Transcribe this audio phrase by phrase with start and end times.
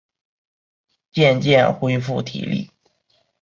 [1.11, 2.71] 渐渐恢复体力